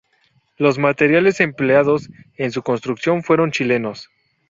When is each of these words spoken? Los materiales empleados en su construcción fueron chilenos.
Los 0.57 0.79
materiales 0.79 1.41
empleados 1.41 2.09
en 2.35 2.51
su 2.51 2.63
construcción 2.63 3.21
fueron 3.21 3.51
chilenos. 3.51 4.09